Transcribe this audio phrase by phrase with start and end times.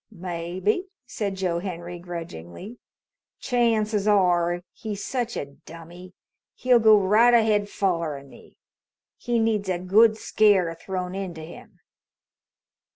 [0.11, 2.79] "Maybe," said Joe Henry grudgingly.
[3.39, 6.13] "Chances are he's such a dummy
[6.55, 8.57] he'll go right ahead follerin' me.
[9.17, 11.81] He needs a good scare thrown into him."